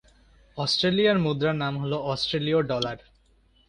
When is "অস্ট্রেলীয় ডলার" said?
2.11-2.97